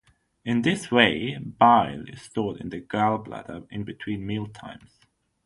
In 0.43 0.63
this 0.63 0.89
way, 0.89 1.37
bile 1.37 2.09
is 2.09 2.23
stored 2.23 2.59
in 2.59 2.69
the 2.69 2.81
gallbladder 2.81 3.67
in 3.69 3.83
between 3.83 4.25
meal 4.25 4.47
times. 4.47 4.99